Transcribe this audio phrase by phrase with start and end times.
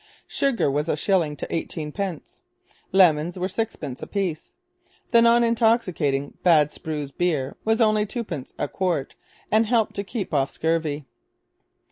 [0.25, 2.41] Sugar was a shilling to eighteen pence.
[2.91, 4.51] Lemons were sixpence apiece.
[5.11, 9.13] The non intoxicating 'Bad Sproos Beer' was only twopence a quart
[9.51, 11.05] and helped to keep off scurvy.